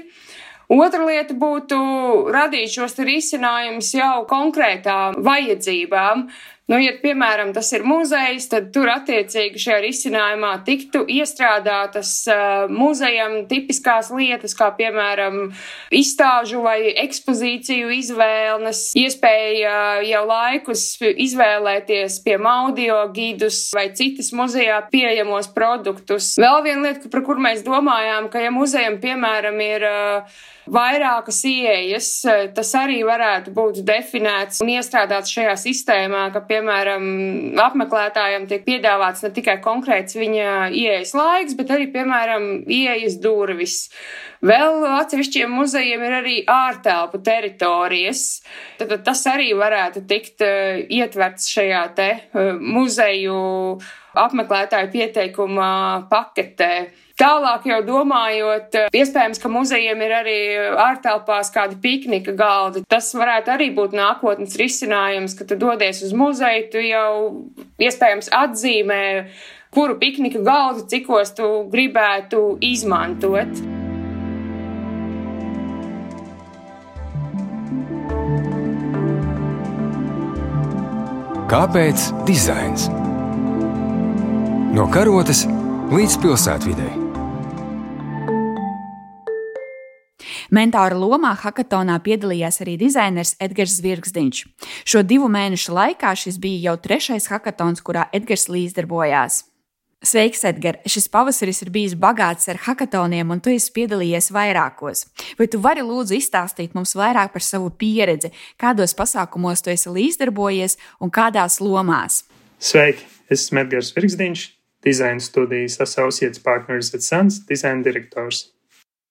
Otra 0.71 1.03
lieta 1.03 1.35
būtu 1.35 1.77
radīt 2.31 2.71
šos 2.71 2.95
risinājumus 3.03 3.91
jau 3.97 4.23
konkrētām 4.29 5.19
vajadzībām. 5.27 6.29
Nu, 6.71 6.77
ja, 6.79 6.93
piemēram, 6.95 7.49
tas 7.51 7.73
ir 7.75 7.81
muzejs, 7.83 8.45
tad 8.47 8.69
tur 8.71 8.87
attiecīgi 8.87 9.59
šajā 9.59 9.81
risinājumā 9.83 10.51
tiktu 10.63 11.01
iestrādātas 11.11 12.11
uh, 12.31 12.71
muzejam 12.71 13.41
tipiskās 13.49 14.07
lietas, 14.15 14.55
kā 14.55 14.69
piemēram 14.77 15.49
izstāžu 15.91 16.61
vai 16.63 16.93
ekspozīciju 17.03 17.91
izvēles, 17.97 18.85
iespēja 18.95 19.75
jau 20.07 20.23
laikus 20.29 20.85
izvēlēties 21.03 22.21
pie 22.23 22.39
audio 22.39 23.01
gidus 23.11 23.65
vai 23.75 23.89
citas 23.91 24.31
muzejā 24.31 24.79
pieejamos 24.87 25.51
produktus. 25.51 26.31
Vēl 26.39 26.63
viena 26.63 26.87
lieta, 26.87 27.11
par 27.11 27.27
kur 27.27 27.43
mēs 27.43 27.67
domājām, 27.67 28.31
ka 28.31 28.39
ja 28.39 28.55
muzejam, 28.55 29.01
piemēram, 29.03 29.59
ir 29.67 29.89
uh, 29.91 30.41
vairākas 30.69 31.41
ieejas, 31.47 32.09
tas 32.55 32.71
arī 32.79 33.01
varētu 33.03 33.51
būt 33.55 33.81
definēts 33.83 34.61
un 34.63 34.71
iestrādāts 34.77 35.33
šajā 35.33 35.55
sistēmā, 35.59 36.29
ka, 36.33 36.43
piemēram, 36.53 37.05
apmeklētājiem 37.65 38.45
tiek 38.49 38.63
piedāvāts 38.67 39.25
ne 39.25 39.31
tikai 39.33 39.57
konkrēts 39.63 40.17
viņa 40.17 40.69
ieejas 40.69 41.15
laiks, 41.17 41.57
bet 41.57 41.73
arī, 41.73 41.89
piemēram, 41.93 42.47
ieejas 42.69 43.17
durvis. 43.23 43.77
Vēl 44.43 44.83
atsevišķiem 44.99 45.53
muzejiem 45.55 46.03
ir 46.03 46.15
arī 46.19 46.35
ārtelpu 46.51 47.21
teritorijas. 47.23 48.43
Tad, 48.77 48.91
tad 48.91 49.05
tas 49.07 49.23
arī 49.31 49.53
varētu 49.57 50.03
tikt 50.09 50.43
uh, 50.43 50.81
ietverts 50.91 51.47
šajā 51.53 51.83
te 51.97 52.09
uh, 52.19 52.51
muzeju 52.59 53.37
apmeklētāju 54.19 54.91
pieteikuma 54.93 55.69
paketē. 56.11 56.73
Tālāk 57.13 57.67
jau 57.69 57.77
domājot, 57.85 58.73
iespējams, 58.89 59.37
ka 59.37 59.49
muzejiem 59.53 59.99
ir 60.01 60.13
arī 60.17 60.37
ārtelpās 60.81 61.51
kādi 61.53 61.77
piknika 61.77 62.33
galdi. 62.33 62.81
Tas 62.89 63.11
varētu 63.13 63.53
arī 63.53 63.67
būt 63.75 63.93
nākotnes 63.93 64.57
risinājums, 64.57 65.35
ka 65.37 65.45
tu 65.45 65.53
dodies 65.61 66.01
uz 66.07 66.15
muzeju, 66.17 66.63
tu 66.73 66.81
jau 66.81 67.11
iespējams 67.77 68.31
atzīmē, 68.33 69.03
kuru 69.77 69.99
piknika 70.01 70.41
galdu, 70.41 70.87
cikos 70.89 71.35
tu 71.37 71.51
gribētu 71.69 72.57
izmantot. 72.65 73.61
Kāpēc 81.53 82.09
dizains? 82.25 82.89
No 84.73 84.89
karotes 84.89 85.45
līdz 85.93 86.17
pilsētvidai. 86.25 87.02
Mentāra 90.53 90.93
lomā 90.93 91.31
hackathonā 91.41 91.95
piedalījās 92.05 92.59
arī 92.61 92.75
dizainers 92.77 93.31
Edgars 93.41 93.79
Zvirgzdiņš. 93.79 94.41
Šo 94.85 95.01
divu 95.01 95.25
mēnešu 95.33 95.73
laikā 95.73 96.11
šis 96.19 96.37
bija 96.43 96.67
jau 96.67 96.75
trešais 96.83 97.25
hackathons, 97.31 97.81
kurā 97.81 98.05
Edgars 98.13 98.45
līdzdarbojās. 98.53 99.39
Sveiks, 100.05 100.43
Edgars! 100.45 100.83
Šis 100.93 101.09
pavasaris 101.09 101.63
ir 101.65 101.71
bijis 101.73 101.97
bagāts 101.97 102.45
ar 102.51 102.59
hackathoniem, 102.67 103.33
un 103.33 103.41
tu 103.41 103.49
esi 103.49 103.71
piedalījies 103.73 104.29
vairākos. 104.35 105.07
Vai 105.39 105.49
tu 105.49 105.63
vari 105.63 105.81
lūdzu 105.81 106.19
izstāstīt 106.19 106.77
mums 106.77 106.93
vairāk 106.99 107.33
par 107.33 107.41
savu 107.41 107.71
pieredzi, 107.71 108.29
kādos 108.61 108.93
pasākumos 108.99 109.65
tu 109.65 109.73
esi 109.73 109.89
līdzdarbojies 109.89 110.77
un 111.01 111.09
kādās 111.09 111.57
lomās? 111.63 112.27
Sveiki! 112.61 113.07
Es 113.31 113.47
esmu 113.47 113.63
Edgars 113.63 113.95
Virgsdiņš, 113.95 114.49
dizaina 114.85 115.23
studijas 115.23 115.79
Associates 115.81 116.43
Partners 116.43 116.93
at 116.93 117.01
Suns, 117.01 117.41
dizaina 117.49 117.81
direktors. 117.81 118.51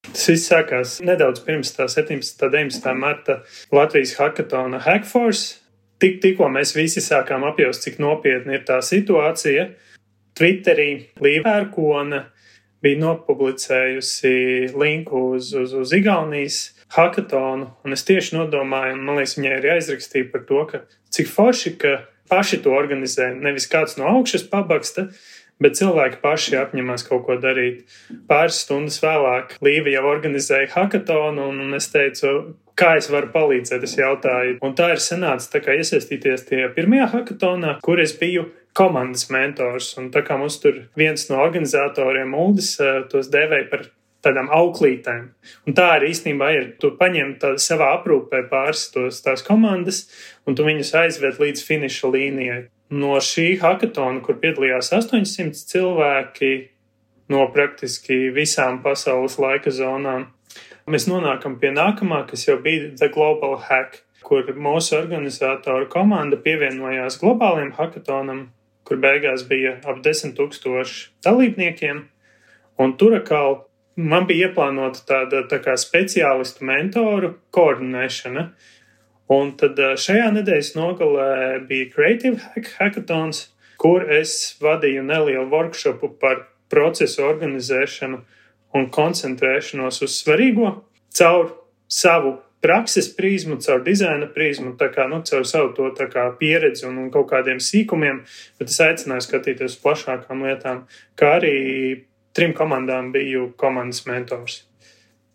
Tas 0.09 0.27
viss 0.29 0.51
sākās 0.51 0.99
nedaudz 1.05 1.45
pirms 1.47 1.73
tā 1.77 1.87
17. 1.91 2.43
un 2.43 2.53
19. 2.53 2.95
marta 2.99 3.41
Latvijas 3.73 4.17
hackathona 4.19 4.83
Hackforce. 4.83 5.61
Tik, 6.03 6.19
tikko 6.25 6.49
mēs 6.51 6.75
visi 6.75 7.01
sākām 7.05 7.47
apjaust, 7.47 7.85
cik 7.87 8.01
nopietna 8.03 8.57
ir 8.57 8.65
tā 8.67 8.81
situācija, 8.83 9.69
Twitterī 10.35 10.89
Līvērkona 11.23 12.25
bija 12.83 12.99
nopublicējusi 12.99 14.33
linku 14.75 15.21
uz, 15.37 15.53
uz, 15.55 15.75
uz 15.79 15.93
Igaunijas 15.95 16.73
hackathonu, 16.97 17.69
un 17.85 17.95
es 17.95 18.03
tieši 18.09 18.35
nodomāju, 18.41 18.97
un 18.97 19.05
man 19.07 19.21
liekas, 19.21 19.37
viņai 19.39 19.53
ir 19.61 19.69
jāizrakstīja 19.71 20.31
par 20.33 20.43
to, 20.49 20.65
ka 20.73 20.83
cik 21.15 21.31
forši, 21.31 21.77
ka 21.79 21.95
paši 22.33 22.59
to 22.65 22.75
organizē, 22.75 23.31
nevis 23.39 23.69
kāds 23.71 23.95
no 24.01 24.09
augšas 24.11 24.45
pabaksta, 24.51 25.11
bet 25.63 25.79
cilvēki 25.79 26.21
paši 26.23 26.59
apņemās 26.61 27.07
kaut 27.09 27.25
ko 27.29 27.37
darīt. 27.41 27.85
Pāris 28.31 28.63
stundas 28.65 28.99
vēlāk 29.03 29.57
Līva 29.65 29.93
jau 29.95 30.05
organizēja 30.11 30.73
hackathonu, 30.75 31.49
un 31.53 31.79
es 31.79 31.89
teicu, 31.93 32.35
kā 32.79 32.97
es 32.99 33.09
varu 33.13 33.31
palīdzēt, 33.35 33.87
es 33.87 33.97
jautāju. 33.99 34.59
Un 34.65 34.77
tā 34.79 34.93
ir 34.95 35.03
sanācis, 35.03 35.51
tā 35.53 35.63
kā 35.65 35.77
iesaistīties 35.79 36.47
tie 36.49 36.67
pirmajā 36.75 37.09
hackathonā, 37.15 37.79
kur 37.85 38.03
es 38.03 38.15
biju 38.19 38.49
komandas 38.77 39.29
mentors, 39.33 39.93
un 40.01 40.11
tā 40.13 40.25
kā 40.27 40.39
mums 40.41 40.59
tur 40.63 40.87
viens 40.99 41.29
no 41.31 41.43
organizatoriem, 41.45 42.33
Uldis, 42.35 42.75
eh, 42.81 43.03
tos 43.13 43.29
dēvēja 43.33 43.69
par 43.71 43.91
tādām 44.23 44.49
auklītēm. 44.55 45.25
Un 45.67 45.75
tā 45.75 45.89
arī 45.97 46.13
īstenībā 46.15 46.51
ir. 46.55 46.69
Tu 46.79 46.93
paņem 46.99 47.35
savā 47.59 47.91
aprūpē 47.99 48.45
pāris 48.49 48.87
tos, 48.95 49.21
tās 49.25 49.43
komandas, 49.43 50.07
un 50.47 50.55
tu 50.55 50.63
viņus 50.63 50.95
aizved 50.95 51.41
līdz 51.43 51.65
finiša 51.67 52.13
līnijai 52.15 52.61
no 52.93 53.17
šī 53.25 53.57
hackathona, 53.63 54.21
kur 54.25 54.39
piedalījās 54.43 54.93
800 54.93 55.57
cilvēki 55.73 56.53
no 57.33 57.47
praktiski 57.55 58.29
visām 58.37 58.83
pasaules 58.85 59.39
laika 59.41 59.73
zonām, 59.73 60.29
mēs 60.87 61.09
nonākam 61.09 61.57
pie 61.61 61.73
nākamā, 61.73 62.25
kas 62.29 62.47
jau 62.49 62.59
bija 62.63 62.93
The 62.99 63.09
Global 63.15 63.57
Hack, 63.69 64.03
kur 64.23 64.47
mūsu 64.55 64.97
organizatoru 65.01 65.89
komanda 65.91 66.39
pievienojās 66.41 67.19
globāliem 67.23 67.73
hackathonam, 67.79 68.47
kur 68.87 69.01
beigās 69.03 69.47
bija 69.49 69.79
ap 69.89 70.03
10 70.05 70.37
tūkstoši 70.39 71.09
dalībniekiem. 71.25 72.05
Un 72.83 72.97
tur 72.99 73.17
atkal 73.19 73.63
man 73.97 74.27
bija 74.29 74.49
ieplānota 74.49 75.05
tāda 75.09 75.43
tā 75.51 75.61
kā 75.65 75.77
speciālistu 75.81 76.67
mentoru 76.69 77.35
koordinēšana. 77.55 78.49
Un 79.33 79.55
tad 79.59 79.79
šajā 80.03 80.29
nedēļas 80.35 80.73
nogalē 80.77 81.33
bija 81.69 81.89
Creative 81.93 82.69
Hackathons, 82.77 83.47
kur 83.81 84.05
es 84.13 84.55
vadīju 84.63 85.05
nelielu 85.07 85.49
workshopu 85.51 86.13
par 86.21 86.47
procesu 86.73 87.25
organizēšanu 87.27 88.23
un 88.79 88.89
koncentrēšanos 88.93 90.03
uz 90.07 90.17
svarīgo 90.23 90.73
caur 91.13 91.53
savu 91.93 92.39
prakses 92.63 93.09
prizmu, 93.17 93.59
caur 93.61 93.83
dizaina 93.83 94.29
prizmu, 94.31 94.77
tā 94.79 94.89
kā, 94.95 95.09
nu, 95.11 95.21
caur 95.27 95.47
savu 95.49 95.73
to 95.77 95.91
kā, 96.13 96.29
pieredzi 96.39 96.87
un, 96.87 97.01
un 97.03 97.11
kaut 97.15 97.27
kādiem 97.33 97.59
sīkumiem, 97.61 98.23
bet 98.61 98.71
es 98.71 98.79
aicināju 98.85 99.27
skatīties 99.27 99.75
uz 99.75 99.81
plašākām 99.83 100.45
lietām, 100.47 100.85
kā 101.19 101.35
arī 101.41 101.57
trim 102.33 102.55
komandām 102.57 103.11
biju 103.15 103.51
komandas 103.59 104.05
mentors. 104.07 104.63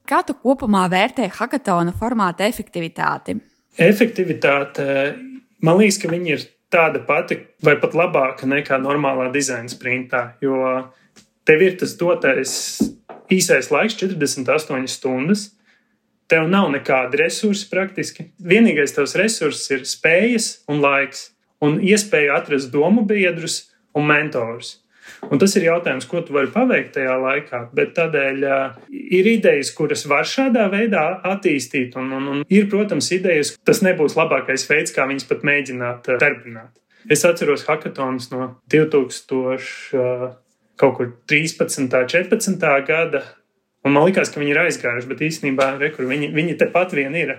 Kā 0.07 0.21
tu 0.23 0.37
kopumā 0.39 0.85
vērtē 0.87 1.27
hackathona 1.35 1.91
formāta 1.99 2.47
efektivitāti? 2.47 3.35
Efektivitāte, 3.77 4.85
man 5.61 5.77
liekas, 5.77 5.99
ka 6.01 6.09
viņi 6.09 6.33
ir 6.33 6.45
tāda 6.73 7.03
pati 7.05 7.39
vai 7.63 7.75
pat 7.79 7.93
labāka 7.95 8.49
nekā 8.49 8.79
normālā 8.81 9.29
dizaina 9.33 9.69
sprintā, 9.71 10.31
jo 10.41 10.57
tev 11.47 11.61
ir 11.63 11.77
tas 11.79 11.93
dotais 11.99 12.55
īsais 13.31 13.69
laiks, 13.71 13.99
48 14.01 14.89
stundas 14.91 15.51
Tev 16.27 16.49
nav 16.51 16.67
nekāda 16.73 17.21
resursa 17.21 17.69
praktiski. 17.71 18.25
Vienīgais 18.43 18.91
tavs 18.91 19.13
resurss 19.15 19.69
ir 19.71 19.85
spējas 19.87 20.49
un 20.67 20.81
laiks, 20.83 21.29
un 21.63 21.79
iespēja 21.79 22.35
atrast 22.41 22.67
domu 22.73 23.05
biedrus 23.07 23.61
un 23.95 24.09
mentorus. 24.09 24.73
Un 25.27 25.41
tas 25.41 25.55
ir 25.57 25.67
jautājums, 25.67 26.07
ko 26.09 26.21
tu 26.25 26.35
vari 26.35 26.51
paveikt 26.53 26.93
tajā 26.97 27.15
laikā. 27.21 27.61
Bet 27.77 27.93
tādēļ 27.97 28.43
ir 28.91 29.29
idejas, 29.33 29.71
kuras 29.75 30.05
var 30.09 30.27
šādā 30.27 30.67
veidā 30.73 31.05
attīstīt, 31.27 31.97
un, 31.99 32.11
un, 32.17 32.27
un 32.33 32.43
ir, 32.47 32.67
protams, 32.71 33.11
idejas, 33.15 33.55
tas 33.67 33.83
nebūs 33.85 34.17
labākais 34.19 34.67
veids, 34.69 34.95
kā 34.95 35.07
viņas 35.09 35.27
pat 35.29 35.47
mēģināt 35.47 36.11
darbināt. 36.21 36.75
Es 37.11 37.23
atceros 37.27 37.65
hackathons 37.69 38.31
no 38.33 38.53
2000. 38.73 39.71
Uh, 39.95 40.29
kaut 40.77 40.93
kur 40.99 41.11
13. 41.31 41.79
un 41.81 41.89
14. 41.89 42.65
gada, 42.85 43.23
Un 43.87 43.93
man 43.95 44.07
liekas, 44.07 44.31
ka 44.33 44.41
viņi 44.41 44.51
ir 44.51 44.59
aizgājuši, 44.65 45.07
bet 45.07 45.23
īstenībā 45.23 45.69
rekur, 45.79 46.07
viņi, 46.09 46.31
viņi 46.35 46.57
tepat 46.59 46.95
vien 46.97 47.13
ir. 47.15 47.37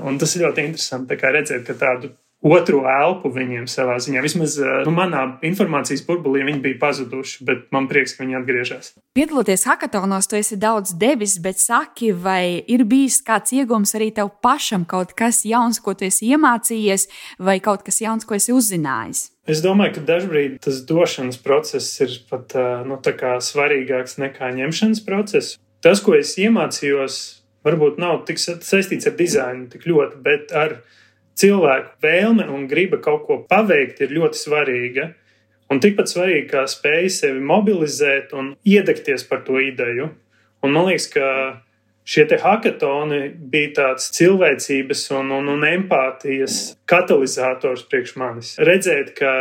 Un 0.00 0.16
tas 0.20 0.32
ir 0.36 0.46
ļoti 0.46 0.64
interesanti 0.70 1.18
redzēt, 1.20 1.66
ka 1.66 1.76
tādu 1.76 2.14
otru 2.40 2.82
elpu 2.88 3.30
viņiem 3.34 3.66
savā 3.70 3.98
ziņā. 4.00 4.22
Vismaz 4.24 4.56
eh, 4.60 4.80
nu, 4.86 4.94
manā 4.96 5.26
informācijas 5.46 6.02
burbulī 6.06 6.44
viņi 6.48 6.62
bija 6.64 6.80
pazuduši, 6.80 7.44
bet 7.48 7.66
man 7.74 7.88
prieks, 7.90 8.16
ka 8.16 8.24
viņi 8.24 8.38
atgriežas. 8.40 8.92
Piedaloties 9.16 9.66
hackathonos, 9.68 10.28
tu 10.30 10.38
esi 10.40 10.58
daudz 10.60 10.94
devis, 11.00 11.38
bet 11.42 11.60
saki, 11.60 12.12
vai 12.12 12.62
ir 12.64 12.86
bijis 12.88 13.20
kāds 13.26 13.52
iegūms 13.56 13.94
arī 13.98 14.10
tev 14.16 14.32
pašam, 14.44 14.86
kaut 14.88 15.12
kas 15.18 15.42
jauns, 15.48 15.82
ko 15.84 15.94
tu 15.94 16.08
esi 16.08 16.32
iemācījies, 16.32 17.08
vai 17.38 17.58
kaut 17.64 17.84
kas 17.86 18.00
jauns, 18.00 18.24
ko 18.28 18.38
esi 18.38 18.56
uzzinājis? 18.56 19.28
Es 19.50 19.64
domāju, 19.64 19.98
ka 19.98 20.06
dažkārt 20.12 20.60
tas 20.64 20.84
došanas 20.86 21.40
process 21.42 21.96
ir 22.04 22.20
pat 22.30 22.54
eh, 22.56 22.86
nu, 22.86 23.00
svarīgāks 23.00 24.20
nekā 24.22 24.54
ņemšanas 24.56 25.04
process 25.04 25.58
tas, 25.84 26.00
ko 26.04 26.14
es 26.18 26.36
iemācījos, 26.40 27.18
varbūt 27.66 28.00
nav 28.00 28.24
tik 28.28 28.40
saistīts 28.40 29.08
ar 29.08 29.16
dizainu 29.18 29.68
tik 29.72 29.86
ļoti, 29.88 30.20
bet 30.24 30.54
ar 30.56 30.80
cilvēku 31.40 31.96
vēlme 32.04 32.46
un 32.52 32.68
griba 32.70 33.00
kaut 33.02 33.26
ko 33.26 33.40
paveikt 33.50 34.02
ir 34.04 34.14
ļoti 34.16 34.40
svarīga. 34.40 35.10
Un 35.70 35.78
tikpat 35.82 36.10
svarīgi 36.10 36.48
kā 36.50 36.64
spēja 36.66 37.10
sevi 37.14 37.42
mobilizēt 37.46 38.32
un 38.34 38.54
iedegties 38.66 39.22
par 39.28 39.44
to 39.46 39.60
ideju. 39.62 40.08
Un 40.66 40.74
man 40.74 40.88
liekas, 40.88 41.06
ka 41.14 41.28
šie 42.10 42.26
hackathoni 42.42 43.20
bija 43.52 43.72
tāds 43.78 44.10
cilvēcības 44.16 45.04
un, 45.20 45.30
un, 45.38 45.52
un 45.54 45.66
empātijas 45.68 46.74
katalizators 46.90 47.86
priekš 47.86 48.16
manis. 48.18 48.56
Redzēt, 48.58 49.14
ka 49.14 49.34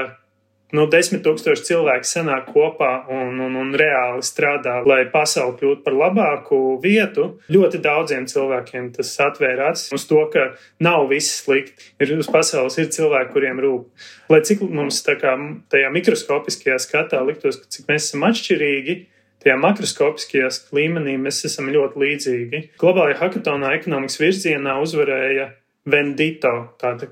nu, 0.76 0.86
desmit 0.92 1.24
tūkstoši 1.26 1.66
cilvēku 1.70 2.08
sanāk 2.08 2.50
kopā 2.54 2.92
un, 3.14 3.40
un, 3.42 3.58
un 3.60 3.72
reāli 3.78 4.24
strādā, 4.26 4.80
lai 4.88 5.02
pasauli 5.12 5.58
kļūtu 5.60 5.84
par 5.86 5.98
labāku 5.98 6.60
vietu. 6.84 7.30
Ļoti 7.52 7.82
daudziem 7.84 8.28
cilvēkiem 8.30 8.92
tas 8.96 9.14
atvēra 9.26 9.72
acis 9.74 9.94
uz 9.96 10.06
to, 10.10 10.22
ka 10.34 10.52
nav 10.84 11.08
viss 11.12 11.42
slikti. 11.44 11.92
Ir 12.02 12.16
uz 12.20 12.30
pasaules 12.32 12.78
ir 12.82 12.92
cilvēki, 12.94 13.34
kuriem 13.34 13.62
rūp. 13.66 14.10
Lai 14.30 14.42
cik 14.46 14.66
mums 14.68 15.02
kā, 15.10 15.36
tajā 15.74 15.94
mikroskopiskajā 15.96 16.78
skatā 16.82 17.24
liktos, 17.26 17.62
ka 17.62 17.72
cik 17.74 17.90
mēs 17.90 18.12
esam 18.12 18.28
atšķirīgi. 18.30 19.00
Tajā 19.40 19.56
makroskopiskajā 19.56 20.50
līmenī 20.76 21.16
mēs 21.22 21.46
esam 21.48 21.70
ļoti 21.72 22.02
līdzīgi. 22.02 22.62
Globālajā 22.82 23.22
hackathonā 23.22 23.72
ekonomikas 23.78 24.20
virzienā 24.20 24.76
uzvarēja 24.84 25.54
Vendito 25.90 26.52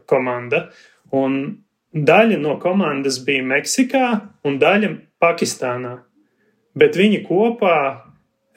komanda. 0.05 0.67
Un 1.15 1.37
Daļa 1.95 2.37
no 2.41 2.57
komandas 2.59 3.21
bija 3.23 3.45
Meksikā 3.47 4.07
un 4.45 4.57
daļa 4.59 4.91
Pakistānā. 5.23 5.93
Bet 6.77 6.97
viņi 6.99 7.23
kopā 7.25 7.77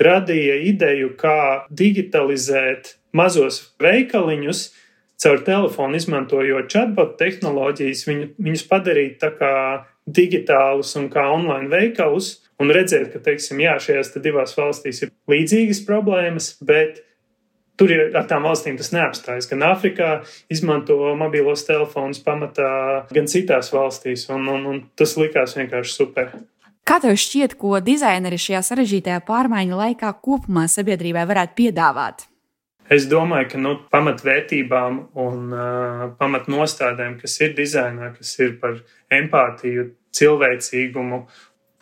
radīja 0.00 0.56
ideju, 0.70 1.14
kā 1.20 1.66
digitalizēt 1.70 2.96
mazos 3.16 3.62
veikaliņus 3.80 4.64
caur 5.20 5.42
telefonu, 5.44 5.98
izmantojot 6.00 6.70
chatbot 6.72 7.16
tehnoloģijas, 7.20 8.04
viņu, 8.08 8.28
viņus 8.40 8.66
padarīt 8.68 9.18
tā 9.20 9.30
kā 9.36 9.54
digitālus 10.08 10.94
un 10.98 11.10
kā 11.12 11.26
online 11.30 11.68
veikalus, 11.70 12.38
un 12.60 12.72
redzēt, 12.72 13.12
ka, 13.12 13.20
teiksim, 13.24 13.60
jā, 13.62 13.76
šajās 13.80 14.14
divās 14.20 14.56
valstīs 14.58 15.04
ir 15.04 15.12
līdzīgas 15.30 15.84
problēmas, 15.86 16.54
bet 16.64 17.02
Tur 17.80 17.92
ir 17.94 18.16
ar 18.18 18.26
tām 18.28 18.44
valstīm 18.44 18.76
tas 18.76 18.90
neapstājas. 18.92 19.48
Gan 19.48 19.64
Āfrikā 19.70 20.10
izmanto 20.52 20.98
mobilos 21.16 21.64
telefonus 21.64 22.20
pamatā, 22.20 22.70
gan 23.08 23.28
citās 23.30 23.72
valstīs, 23.72 24.26
un, 24.28 24.44
un, 24.52 24.66
un 24.68 24.82
tas 25.00 25.16
likās 25.16 25.56
vienkārši 25.56 25.94
super. 25.94 26.34
Kā 26.84 26.98
tev 27.00 27.16
šķiet, 27.22 27.54
ko 27.60 27.78
dizaineri 27.84 28.36
šajā 28.40 28.60
sarežģītajā 28.68 29.22
pārmaiņu 29.24 29.78
laikā 29.80 30.10
kopumā 30.20 30.66
sabiedrībai 30.68 31.24
varētu 31.30 31.56
piedāvāt? 31.62 32.26
Es 32.90 33.04
domāju, 33.06 33.46
ka 33.52 33.58
nu, 33.62 33.76
pamatvērtībām 33.94 34.96
un 35.24 35.52
uh, 35.54 36.04
pamatnostādēm, 36.18 37.20
kas 37.22 37.36
ir 37.44 37.54
dizainā, 37.54 38.10
kas 38.16 38.34
ir 38.42 38.56
par 38.60 38.80
empātiju, 39.14 39.92
cilvēcīgumu 40.18 41.20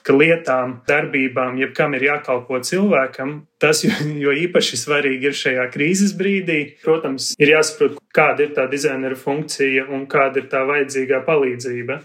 ka 0.08 0.16
lietām, 0.16 0.78
darbībām, 0.88 1.58
jebkam 1.60 1.92
ir 1.98 2.06
jākalpo 2.06 2.58
cilvēkam. 2.64 3.34
Tas 3.60 3.82
jo, 3.84 3.92
jo 4.24 4.32
īpaši 4.46 4.80
svarīgi 4.80 5.28
ir 5.28 5.36
šajā 5.36 5.66
krīzes 5.74 6.14
brīdī. 6.16 6.60
Protams, 6.84 7.34
ir 7.36 7.52
jāsaprot, 7.52 7.98
kāda 8.16 8.46
ir 8.46 8.54
tā 8.56 8.64
dizainera 8.72 9.18
funkcija 9.18 9.84
un 9.92 10.06
kāda 10.08 10.40
ir 10.40 10.48
tā 10.48 10.64
vajadzīgā 10.68 11.20
palīdzība. 11.28 12.00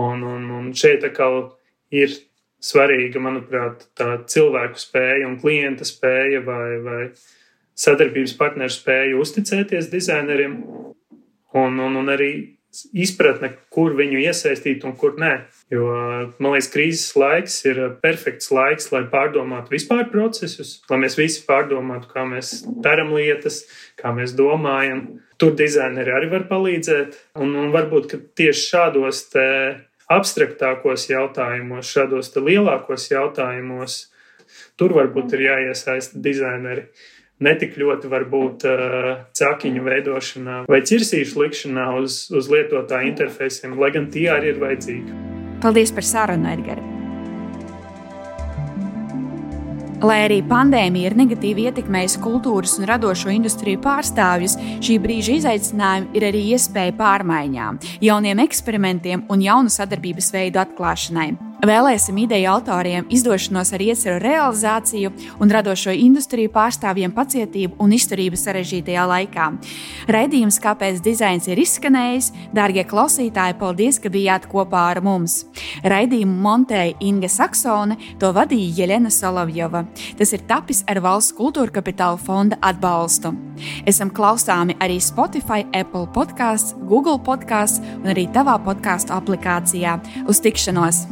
Un, 0.00 0.24
un, 0.24 0.48
un 0.52 0.72
šeit 0.76 1.04
atkal 1.08 1.52
ir 1.92 2.12
svarīga, 2.62 3.20
manuprāt, 3.22 3.86
tā 3.96 4.16
cilvēku 4.28 4.80
spēja 4.80 5.28
un 5.28 5.36
klienta 5.40 5.86
spēja 5.88 6.40
vai, 6.44 6.78
vai 6.84 7.00
sadarbības 7.76 8.36
partneru 8.40 8.72
spēja 8.72 9.20
uzticēties 9.20 9.92
dizaineriem. 9.92 10.56
Un, 11.56 11.80
un, 11.80 12.00
un 12.00 12.12
arī 12.12 12.55
izpratne, 12.92 13.52
kur 13.72 13.94
viņu 13.98 14.20
iesaistīt 14.22 14.84
un 14.86 14.94
kur 14.98 15.16
nē. 15.20 15.32
Jo, 15.72 15.86
man 16.38 16.54
liekas, 16.54 16.70
krīzes 16.72 17.16
laiks 17.18 17.58
ir 17.68 17.80
perfekts 18.02 18.52
laiks, 18.54 18.90
lai 18.94 19.04
pārdomātu 19.12 19.74
vispār 19.74 20.06
procesus, 20.12 20.76
lai 20.90 21.00
mēs 21.04 21.18
visi 21.18 21.44
pārdomātu, 21.48 22.10
kā 22.12 22.26
mēs 22.28 22.60
darām 22.84 23.14
lietas, 23.16 23.64
kā 24.00 24.14
mēs 24.16 24.36
domājam. 24.38 25.06
Tur 25.40 25.56
dizaineri 25.56 26.14
arī 26.16 26.30
var 26.32 26.46
palīdzēt. 26.48 27.18
Un, 27.42 27.52
un 27.60 27.72
varbūt 27.74 28.14
tieši 28.38 28.68
šādos 28.70 29.26
abstraktākos 30.12 31.08
jautājumos, 31.10 31.90
šādos 31.90 32.30
lielākos 32.38 33.10
jautājumos, 33.10 33.98
tur 34.78 34.94
varbūt 34.96 35.34
ir 35.36 35.48
jāiesaista 35.48 36.22
dizaineri 36.22 36.86
netik 37.42 37.76
ļoti 37.76 38.10
varbūt 38.12 38.66
uh, 38.70 39.12
cakiņu 39.36 39.86
veidošanā 39.86 40.58
vai 40.70 40.82
cirsīšu 40.88 41.42
likšanā 41.44 41.86
uz, 42.00 42.26
uz 42.32 42.50
lietotāju 42.52 43.12
interfejsiem, 43.12 43.78
lai 43.80 43.92
gan 43.94 44.10
tie 44.12 44.28
arī 44.32 44.54
ir 44.54 44.60
vajadzīgi. 44.62 45.24
Paldies 45.64 45.92
par 45.92 46.06
sarunu, 46.06 46.52
Edgars! 46.52 46.92
Lai 50.04 50.18
arī 50.26 50.42
pandēmija 50.44 51.08
ir 51.08 51.14
negatīvi 51.16 51.64
ietekmējusi 51.70 52.20
kultūras 52.20 52.74
un 52.76 52.84
radošo 52.90 53.32
industriju 53.32 53.80
pārstāvjus, 53.84 54.58
šī 54.84 54.98
brīža 55.00 55.38
izaicinājumi 55.40 56.12
ir 56.18 56.26
arī 56.28 56.42
iespēja 56.52 56.92
pārmaiņām, 56.98 57.80
jauniem 58.04 58.44
eksperimentiem 58.44 59.24
un 59.32 59.44
jaunu 59.46 59.72
sadarbības 59.72 60.28
veidu 60.36 60.60
atklāšanai. 60.60 61.30
Vēlēsim 61.64 62.18
ideju 62.20 62.50
autoriem 62.52 63.06
izdošanos 63.08 63.70
ar 63.72 63.80
ieceru 63.80 64.18
realizāciju 64.20 65.10
un 65.40 65.52
radošo 65.52 65.94
industriju 65.96 66.50
pārstāvjiem 66.52 67.14
pacietību 67.16 67.78
un 67.80 67.94
izturību 67.96 68.36
sarežģītajā 68.36 69.06
laikā. 69.08 69.46
Raidījums, 70.12 70.60
kāpēc 70.60 71.00
dizains 71.04 71.48
ir 71.48 71.60
izskanējis, 71.62 72.28
dārgie 72.56 72.84
klausītāji, 72.84 73.56
paldies, 73.58 74.00
ka 74.02 74.12
bijāt 74.12 74.50
kopā 74.52 74.84
ar 74.92 75.00
mums. 75.04 75.46
Raidījumu 75.80 76.36
montēja 76.44 76.98
Inga 77.00 77.32
Saksone, 77.32 77.96
to 78.20 78.34
vadīja 78.36 78.82
Jelena 78.82 79.10
Solovjova. 79.10 79.86
Tas 80.20 80.36
ir 80.36 80.44
tapis 80.46 80.84
ar 80.92 81.00
valsts 81.00 81.34
kultūra 81.40 81.72
kapitāla 81.80 82.20
fonda 82.20 82.60
atbalstu. 82.60 83.32
Esam 83.88 84.12
klausāmi 84.12 84.76
arī 84.84 85.00
Spotify, 85.00 85.64
Apple 85.72 86.04
podkāsts, 86.12 86.76
Google 86.84 87.16
podkāsts 87.16 87.80
un 88.02 88.12
arī 88.12 88.28
tavā 88.28 88.60
podkāstu 88.60 89.16
aplikācijā. 89.16 89.96
Uz 90.28 90.44
tikšanos! 90.44 91.06